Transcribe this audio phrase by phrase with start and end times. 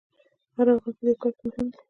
[0.55, 1.77] هر افغان په دې کار کې مهم دی.